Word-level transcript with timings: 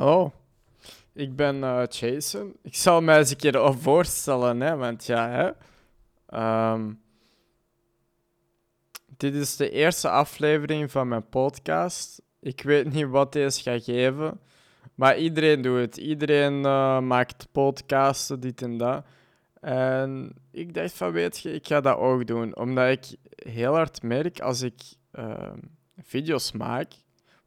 Hallo, 0.00 0.32
ik 1.12 1.36
ben 1.36 1.64
eh, 1.64 1.82
Jason. 1.88 2.56
Ik 2.62 2.74
zal 2.74 3.00
mij 3.00 3.18
eens 3.18 3.30
een 3.30 3.36
keer 3.36 3.74
voorstellen, 3.78 4.60
hè, 4.60 4.76
want 4.76 5.06
ja, 5.06 5.28
hè. 5.28 5.50
Ehm, 6.26 6.92
dit 9.16 9.34
is 9.34 9.56
de 9.56 9.70
eerste 9.70 10.08
aflevering 10.08 10.90
van 10.90 11.08
mijn 11.08 11.28
podcast. 11.28 12.22
Ik 12.38 12.62
weet 12.62 12.92
niet 12.92 13.06
wat 13.06 13.32
deze 13.32 13.62
gaat 13.62 13.84
geven, 13.84 14.40
maar 14.94 15.18
iedereen 15.18 15.62
doet 15.62 15.80
het. 15.80 15.96
Iedereen 15.96 16.58
uh, 16.58 17.00
maakt 17.00 17.48
podcasten, 17.52 18.40
dit 18.40 18.62
en 18.62 18.76
dat. 18.76 19.04
En 19.60 20.32
ik 20.50 20.74
dacht 20.74 20.92
van, 20.92 21.12
weet 21.12 21.38
je, 21.38 21.52
ik 21.52 21.66
ga 21.66 21.80
dat 21.80 21.96
ook 21.96 22.26
doen, 22.26 22.56
omdat 22.56 22.88
ik 22.88 23.16
heel 23.52 23.74
hard 23.74 24.02
merk 24.02 24.40
als 24.40 24.62
ik 24.62 24.82
uh, 25.12 25.52
video's 26.02 26.52
maak 26.52 26.92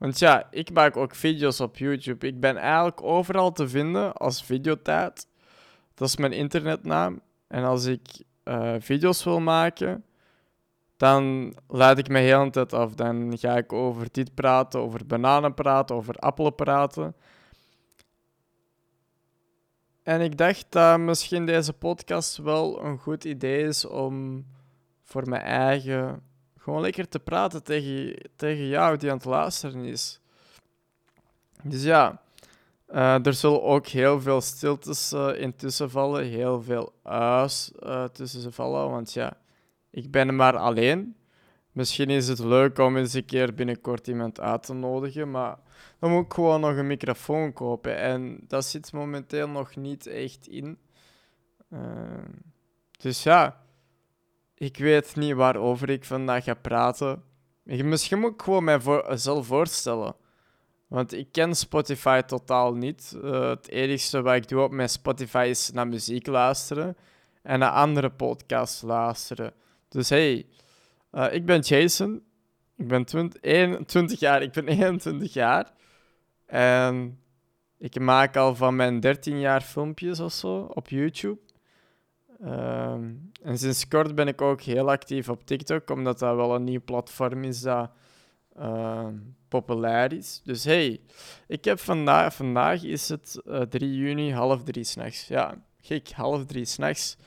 want 0.04 0.20
ja, 0.20 0.48
ik 0.52 0.72
maak 0.72 0.98
ook 0.98 1.16
video's 1.16 1.60
op 1.60 1.78
YouTube. 1.78 2.28
Ik 2.28 2.40
ben 2.40 2.58
eigenlijk 2.58 3.04
overal 3.04 3.52
te 3.52 3.68
vinden 3.68 4.14
als 4.14 4.44
videotijd. 4.44 5.28
Dat 5.94 6.08
is 6.08 6.18
mijn 6.18 6.32
internetnaam. 6.32 7.22
En 7.48 7.64
als 7.64 7.86
ik 7.86 8.24
uh, 8.44 8.74
video's 8.80 9.24
wil 9.24 9.40
maken, 9.40 10.06
dan 10.98 11.54
laat 11.68 11.98
ik 11.98 12.08
me 12.08 12.20
heel 12.20 12.44
de 12.44 12.50
tijd 12.50 12.74
af. 12.74 12.94
Dan 12.94 13.38
ga 13.38 13.58
ik 13.58 13.74
over 13.74 14.08
dit 14.12 14.34
praten, 14.34 14.80
over 14.80 15.06
bananen 15.06 15.54
praten, 15.54 15.96
over 15.96 16.16
appelen 16.16 16.56
praten. 16.56 17.16
En 20.04 20.22
ik 20.22 20.38
dacht 20.38 20.66
dat 20.70 21.00
misschien 21.00 21.46
deze 21.46 21.74
podcast 21.74 22.38
wel 22.38 22.84
een 22.84 22.98
goed 22.98 23.24
idee 23.24 23.64
is 23.64 23.86
om 23.86 24.46
voor 25.04 25.30
mijn 25.30 25.42
eigen 25.42 26.24
gewoon 26.64 26.82
lekker 26.82 27.10
te 27.10 27.20
praten 27.20 27.64
tegen, 27.64 28.16
tegen 28.36 28.68
jou 28.68 28.98
die 28.98 29.10
aan 29.10 29.18
het 29.18 29.26
luisteren 29.26 29.84
is. 29.86 30.20
Dus 31.64 31.84
ja, 31.84 32.22
uh, 32.90 33.26
er 33.26 33.34
zullen 33.34 33.64
ook 33.64 33.88
heel 33.88 34.22
veel 34.22 34.42
stiltes 34.42 35.14
uh, 35.14 35.40
intussen 35.40 35.90
vallen, 35.90 36.26
heel 36.26 36.62
veel 36.62 36.94
u's 37.06 37.72
uh, 37.80 38.04
tussen 38.04 38.42
ze 38.42 38.52
vallen, 38.52 38.90
want 38.90 39.14
ja, 39.14 39.38
ik 39.90 40.12
ben 40.12 40.36
maar 40.36 40.58
alleen. 40.58 41.16
Misschien 41.72 42.10
is 42.10 42.28
het 42.28 42.40
leuk 42.40 42.78
om 42.78 42.98
eens 42.98 43.14
een 43.14 43.26
keer 43.26 43.54
binnenkort 43.54 44.08
iemand 44.08 44.40
uit 44.40 44.64
te 44.64 44.74
nodigen, 44.74 45.32
maar 45.32 45.58
dan 46.00 46.12
moet 46.12 46.26
ik 46.26 46.34
gewoon 46.34 46.62
nog 46.62 46.76
een 46.76 46.88
microfoon 46.88 47.54
kopen 47.54 47.98
en 47.98 48.40
dat 48.48 48.66
zit 48.66 48.92
momenteel 48.94 49.48
nog 49.48 49.76
niet 49.76 50.08
echt 50.08 50.48
in. 50.48 50.78
dus 52.98 53.24
ja, 53.24 53.63
ik 54.64 54.78
weet 54.78 55.16
niet 55.16 55.34
waarover 55.34 55.90
ik 55.90 56.06
vandaag 56.06 56.44
ga 56.44 56.54
praten. 56.54 57.24
Misschien 57.64 58.20
moet 58.20 58.34
ik 58.34 58.42
gewoon 58.42 58.64
mijzelf 58.64 59.46
voorstellen. 59.46 60.16
Want 60.88 61.14
ik 61.14 61.28
ken 61.32 61.56
Spotify 61.56 62.22
totaal 62.22 62.74
niet. 62.74 63.14
Uh, 63.24 63.50
het 63.50 63.70
enige 63.70 64.22
wat 64.22 64.36
ik 64.36 64.48
doe 64.48 64.62
op 64.62 64.72
mijn 64.72 64.90
Spotify 64.90 65.48
is 65.50 65.72
naar 65.72 65.88
muziek 65.88 66.28
luisteren 66.28 66.98
en 67.42 67.60
naar 67.60 67.72
andere 67.72 68.10
podcasts 68.10 68.82
luisteren. 68.82 69.54
Dus 69.90 70.10
hey, 70.10 70.46
uh, 71.12 71.34
ik 71.34 71.46
ben 71.46 71.60
Jason. 71.60 72.24
Ik 72.78 72.88
ben 72.88 73.06
20, 73.06 73.42
21 73.42 74.20
jaar. 74.20 74.42
Ik 74.42 74.52
ben 74.52 74.68
21 74.78 75.34
jaar. 75.34 75.72
En 76.46 77.20
ik 77.78 78.00
maak 78.00 78.36
al 78.36 78.56
van 78.56 78.76
mijn 78.76 79.00
13 79.00 79.40
jaar 79.40 79.62
filmpjes 79.62 80.20
of 80.20 80.34
zo 80.34 80.58
op 80.58 80.90
YouTube. 80.90 81.40
Ehm, 82.44 83.12
en 83.42 83.58
sinds 83.58 83.88
kort 83.88 84.16
ben 84.16 84.28
ik 84.28 84.42
ook 84.42 84.62
heel 84.62 84.90
actief 84.90 85.30
op 85.30 85.46
TikTok, 85.46 85.90
omdat 85.90 86.20
dat 86.20 86.36
wel 86.36 86.56
een 86.56 86.64
nieuw 86.64 86.82
platform 86.86 87.44
is 87.44 87.62
dat 87.62 87.92
ehm, 88.56 89.16
populair 89.48 90.14
is. 90.14 90.42
Dus 90.44 90.64
hey, 90.64 91.02
ik 91.48 91.66
heb 91.66 91.80
vandaag, 91.80 92.34
vandaag 92.34 92.84
is 92.84 93.10
het 93.10 93.42
uh, 93.46 93.62
eh, 93.62 93.68
3 93.68 93.96
juni, 93.96 94.32
half 94.34 94.64
drie 94.64 94.84
s'nachts. 94.84 95.28
Ja, 95.28 95.56
gek, 95.82 96.12
half 96.12 96.46
drie 96.46 96.66
s'nachts 96.66 97.18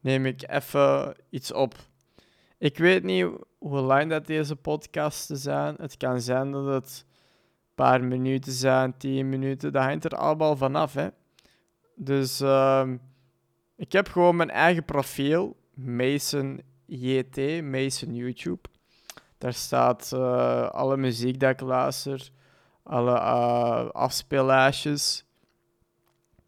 neem 0.00 0.26
ik 0.26 0.50
even 0.50 1.14
iets 1.30 1.52
op. 1.52 1.74
Ik 2.58 2.78
weet 2.78 3.02
niet 3.02 3.26
hoe 3.58 3.80
lang 3.80 4.10
dat 4.10 4.26
deze 4.26 4.56
podcasten 4.56 5.36
zijn. 5.36 5.74
Het 5.78 5.96
kan 5.96 6.20
zijn 6.20 6.50
dat 6.50 6.66
het 6.66 7.04
een 7.06 7.74
paar 7.74 8.04
minuten 8.04 8.52
zijn, 8.52 8.96
10 8.96 9.28
minuten. 9.28 9.72
Dat 9.72 9.82
hangt 9.82 10.04
er 10.04 10.16
allemaal 10.16 10.56
vanaf, 10.56 10.94
hè. 10.94 11.08
Dus... 11.94 12.40
Uh, 12.40 12.90
ik 13.80 13.92
heb 13.92 14.08
gewoon 14.08 14.36
mijn 14.36 14.50
eigen 14.50 14.84
profiel, 14.84 15.56
Mason 15.74 16.60
JT, 16.86 17.62
Mason 17.62 18.14
YouTube. 18.14 18.68
Daar 19.38 19.52
staat 19.52 20.10
uh, 20.14 20.68
alle 20.68 20.96
muziek 20.96 21.40
dat 21.40 21.50
ik 21.50 21.60
luister, 21.60 22.30
alle 22.82 23.14
uh, 23.14 23.88
afspeellijstjes. 23.90 25.24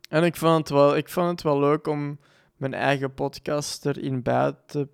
En 0.09 0.25
ik 0.25 0.37
vond, 0.37 0.59
het 0.59 0.69
wel, 0.69 0.97
ik 0.97 1.09
vond 1.09 1.28
het 1.28 1.42
wel 1.42 1.59
leuk 1.60 1.87
om 1.87 2.19
mijn 2.56 2.75
eigen 2.75 3.15
podcast 3.15 3.87
erin 3.87 4.22
bij 4.22 4.53
te 4.66 4.88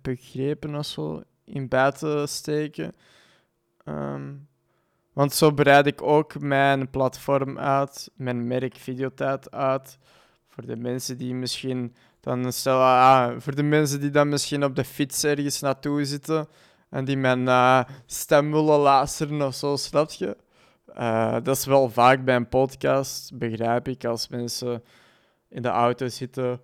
begrijpen 0.00 0.74
of 0.74 0.86
zo, 0.86 1.22
in 1.44 1.68
bij 1.68 1.92
te 1.92 2.24
steken. 2.28 2.94
Um, 3.84 4.48
want 5.12 5.32
zo 5.32 5.52
bereid 5.52 5.86
ik 5.86 6.02
ook 6.02 6.40
mijn 6.40 6.90
platform 6.90 7.58
uit, 7.58 8.10
mijn 8.14 8.46
merk 8.46 8.76
Videotijd 8.76 9.50
uit 9.50 9.98
voor 10.58 10.66
de 10.66 10.76
mensen 10.76 11.18
die 11.18 11.34
misschien 11.34 11.94
dan 12.20 12.52
stel, 12.52 12.80
ah, 12.80 13.34
voor 13.38 13.54
de 13.54 13.62
mensen 13.62 14.00
die 14.00 14.10
dan 14.10 14.28
misschien 14.28 14.64
op 14.64 14.76
de 14.76 14.84
fiets 14.84 15.24
ergens 15.24 15.60
naartoe 15.60 16.04
zitten 16.04 16.48
en 16.90 17.04
die 17.04 17.16
mijn 17.16 17.40
uh, 17.40 17.84
stem 18.06 18.52
willen 18.52 18.78
luisteren 18.78 19.42
of 19.42 19.54
zo, 19.54 19.76
snap 19.76 20.10
je? 20.10 20.36
Uh, 20.96 21.36
dat 21.42 21.56
is 21.56 21.64
wel 21.64 21.90
vaak 21.90 22.24
bij 22.24 22.36
een 22.36 22.48
podcast, 22.48 23.38
begrijp 23.38 23.88
ik, 23.88 24.04
als 24.04 24.28
mensen 24.28 24.82
in 25.48 25.62
de 25.62 25.68
auto 25.68 26.08
zitten 26.08 26.60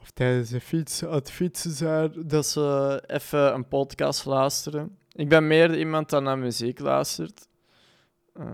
of 0.00 0.10
tijdens 0.10 0.50
de 0.50 0.60
fiets 0.60 1.04
aan 1.04 1.12
het 1.12 1.30
fietsen 1.30 1.70
zijn, 1.70 2.12
dat 2.26 2.46
ze 2.46 3.02
even 3.06 3.54
een 3.54 3.68
podcast 3.68 4.24
luisteren. 4.24 4.98
Ik 5.12 5.28
ben 5.28 5.46
meer 5.46 5.78
iemand 5.78 6.10
dan 6.10 6.22
naar 6.22 6.38
muziek 6.38 6.78
luistert. 6.78 7.48
Uh, 8.34 8.46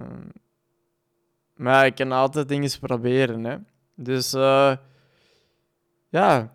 maar 1.54 1.86
ik 1.86 1.94
kan 1.94 2.12
altijd 2.12 2.48
dingen 2.48 2.70
proberen, 2.80 3.44
hè. 3.44 3.56
Dus 3.94 4.34
uh, 4.34 4.76
ja, 6.08 6.52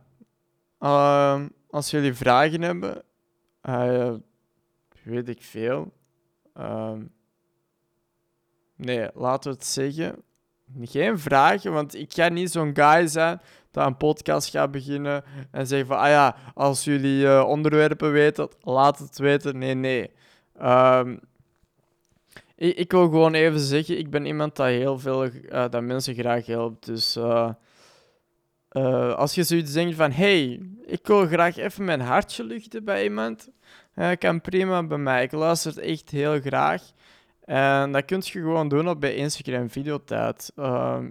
uh, 0.79 1.41
als 1.69 1.91
jullie 1.91 2.13
vragen 2.13 2.61
hebben, 2.61 3.03
uh, 3.63 4.13
weet 5.03 5.29
ik 5.29 5.41
veel. 5.41 5.93
Ehm, 6.53 7.03
nee, 8.75 9.09
laten 9.13 9.51
we 9.51 9.57
het 9.57 9.67
zeggen. 9.67 10.23
Geen 10.81 11.19
vragen, 11.19 11.73
want 11.73 11.95
ik 11.95 12.13
ga 12.13 12.29
niet 12.29 12.51
zo'n 12.51 12.75
guy 12.75 13.07
zijn 13.07 13.41
dat 13.71 13.85
een 13.85 13.97
podcast 13.97 14.49
gaat 14.49 14.71
beginnen 14.71 15.23
en 15.51 15.67
zeggen 15.67 15.87
van, 15.87 15.97
ah 15.97 16.07
ja, 16.07 16.35
als 16.53 16.83
jullie 16.83 17.23
uh, 17.23 17.43
onderwerpen 17.47 18.11
weten, 18.11 18.49
laat 18.61 18.99
het 18.99 19.17
weten. 19.17 19.57
Nee, 19.57 19.73
nee. 19.73 20.11
Um, 20.61 21.19
ik, 22.59 22.77
ik, 22.77 22.91
wil 22.91 23.09
gewoon 23.09 23.33
even 23.33 23.59
zeggen, 23.59 23.97
ik 23.97 24.09
ben 24.09 24.25
iemand 24.25 24.55
dat 24.55 24.67
heel 24.67 24.99
veel, 24.99 25.25
uh, 25.25 25.69
dat 25.69 25.83
mensen 25.83 26.13
graag 26.15 26.45
helpt. 26.45 26.85
Dus 26.85 27.17
uh, 27.17 27.49
uh, 28.71 29.13
als 29.13 29.35
je 29.35 29.43
zoiets 29.43 29.73
denkt 29.73 29.95
van, 29.95 30.11
hey, 30.11 30.61
ik 30.85 31.07
wil 31.07 31.27
graag 31.27 31.57
even 31.57 31.85
mijn 31.85 32.01
hartje 32.01 32.43
luchten 32.43 32.83
bij 32.83 33.03
iemand, 33.03 33.49
kan 34.17 34.41
prima 34.41 34.83
bij 34.83 34.97
mij. 34.97 35.23
Ik 35.23 35.31
luister 35.31 35.71
het 35.71 35.79
echt 35.79 36.09
heel 36.09 36.39
graag. 36.39 36.83
En 37.45 37.91
dat 37.91 38.05
kun 38.05 38.21
je 38.23 38.31
gewoon 38.31 38.67
doen 38.67 38.89
op 38.89 38.99
bij 38.99 39.15
Instagram 39.15 39.69
Videotijd. 39.69 40.51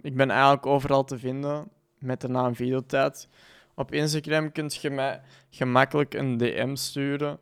ik 0.01 0.17
ben 0.17 0.31
eigenlijk 0.31 0.67
overal 0.67 1.05
te 1.05 1.19
vinden 1.19 1.69
met 1.99 2.21
de 2.21 2.29
naam 2.29 2.55
Videotijd. 2.55 3.29
Op 3.75 3.93
Instagram 3.93 4.53
kun 4.53 4.71
je 4.81 4.91
mij 4.91 5.21
gemakkelijk 5.51 6.15
een 6.15 6.37
DM 6.37 6.75
sturen. 6.75 7.41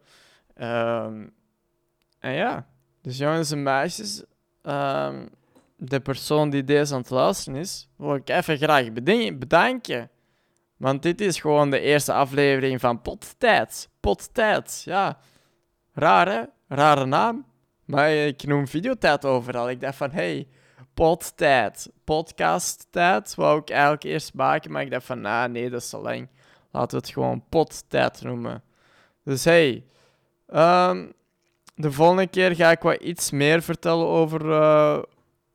en 0.55 1.33
ja, 2.21 2.67
dus 3.07 3.19
jongens 3.19 3.51
en 3.51 3.63
meisjes, 3.63 4.23
um, 4.63 5.29
de 5.77 6.01
persoon 6.01 6.51
die 6.51 6.65
deze 6.65 6.95
aan 6.95 7.01
het 7.01 7.11
luisteren 7.11 7.61
is, 7.61 7.89
wil 7.97 8.15
ik 8.15 8.29
even 8.29 8.57
graag 8.57 8.93
bedanken. 9.39 10.11
Want 10.77 11.03
dit 11.03 11.21
is 11.21 11.41
gewoon 11.41 11.71
de 11.71 11.81
eerste 11.81 12.13
aflevering 12.13 12.81
van 12.81 13.03
Pottijd. 13.03 13.89
Pottijd, 14.01 14.83
ja. 14.85 15.19
Raar, 15.93 16.29
hè? 16.29 16.43
Rare 16.69 17.07
naam. 17.07 17.47
Maar 17.85 18.11
ik 18.11 18.47
noem 18.47 18.69
videotijd 18.69 19.25
overal. 19.25 19.71
Ik 19.71 19.81
dacht 19.81 19.97
van, 19.97 20.11
hey, 20.11 20.49
pottijd. 20.95 21.91
Podcasttijd 22.05 23.35
wou 23.35 23.61
ik 23.61 23.71
eigenlijk 23.71 24.05
eerst 24.05 24.35
maken, 24.35 24.73
maar 24.73 24.83
ik 24.83 24.91
dacht 24.91 25.07
van, 25.07 25.21
nah, 25.21 25.51
nee, 25.51 25.71
dat 25.71 25.81
is 25.81 25.89
te 25.89 25.99
lang. 25.99 26.29
Laten 26.71 26.99
we 26.99 27.05
het 27.05 27.15
gewoon 27.15 27.45
pottijd 27.49 28.23
noemen. 28.23 28.63
Dus 29.25 29.45
hey, 29.45 29.85
um, 30.49 31.15
de 31.77 31.93
volgende 31.93 32.27
keer 32.27 32.55
ga 32.55 32.71
ik 32.71 32.81
wat 32.81 33.03
iets 33.03 33.31
meer 33.31 33.63
vertellen 33.63 34.07
over, 34.07 34.45
uh, 34.47 34.99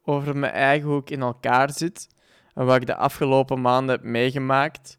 over 0.04 0.38
mijn 0.38 0.54
eigen 0.54 0.90
hoe 0.90 1.00
ik 1.00 1.10
in 1.10 1.22
elkaar 1.22 1.72
zit. 1.72 2.08
En 2.54 2.66
wat 2.66 2.76
ik 2.76 2.86
de 2.86 2.96
afgelopen 2.96 3.62
maanden 3.62 3.96
heb 3.96 4.04
meegemaakt. 4.04 4.98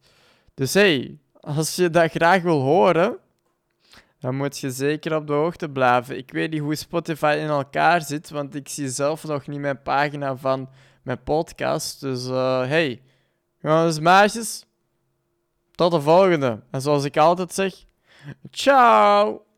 Dus 0.54 0.74
hey, 0.74 1.18
als 1.40 1.76
je 1.76 1.90
dat 1.90 2.10
graag 2.10 2.42
wil 2.42 2.60
horen, 2.60 3.18
Dan 4.18 4.36
moet 4.36 4.58
je 4.58 4.70
zeker 4.70 5.16
op 5.16 5.26
de 5.26 5.32
hoogte 5.32 5.68
blijven. 5.68 6.16
Ik 6.16 6.30
weet 6.30 6.50
niet 6.50 6.60
hoe 6.60 6.74
Spotify 6.74 7.36
in 7.40 7.48
elkaar 7.48 8.02
zit, 8.02 8.30
want 8.30 8.54
ik 8.54 8.68
zie 8.68 8.88
zelf 8.88 9.24
nog 9.24 9.46
niet 9.46 9.60
mijn 9.60 9.82
pagina 9.82 10.36
van 10.36 10.68
mijn 11.02 11.22
podcast. 11.22 12.00
Dus 12.00 12.26
uh, 12.26 12.66
hey, 12.66 13.02
jongens 13.58 13.98
meisjes, 14.00 14.66
tot 15.74 15.92
de 15.92 16.00
volgende. 16.00 16.62
En 16.70 16.80
zoals 16.80 17.04
ik 17.04 17.16
altijd 17.16 17.52
zeg, 17.54 17.74
ciao! 18.50 19.51